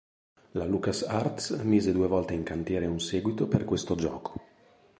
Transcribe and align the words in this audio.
La 0.59 0.65
Lucas 0.65 1.03
Arts 1.07 1.51
mise 1.63 1.91
due 1.91 2.07
volte 2.07 2.33
in 2.33 2.41
cantiere 2.41 2.87
un 2.87 2.99
seguito 2.99 3.47
per 3.47 3.65
questo 3.65 3.93
gioco. 3.93 4.35